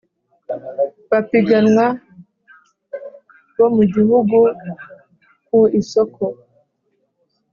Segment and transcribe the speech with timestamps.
[1.09, 1.85] Bapiganwa
[3.57, 4.37] bo mu gihugu
[5.47, 6.23] ku isoko